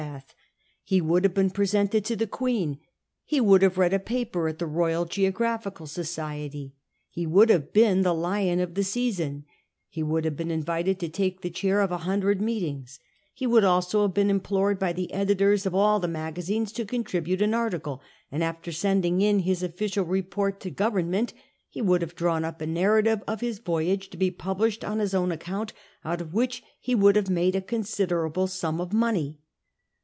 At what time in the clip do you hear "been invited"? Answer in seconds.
10.35-10.99